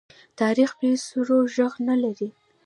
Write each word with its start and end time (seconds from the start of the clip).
تاریخ 0.39 0.69
بې 0.79 0.91
سرو 1.05 1.39
ږغ 1.55 1.73
نه 1.87 1.95
لري. 2.03 2.29